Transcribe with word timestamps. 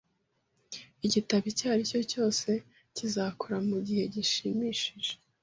Igitabo 1.05 1.45
icyo 1.51 1.65
aricyo 1.73 1.99
cyose 2.11 2.49
kizakora 2.95 3.57
mugihe 3.69 4.03
gishimishije. 4.13 5.13